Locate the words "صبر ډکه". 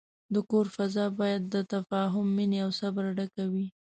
2.79-3.43